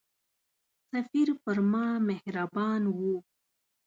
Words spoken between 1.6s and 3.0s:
ما مهربان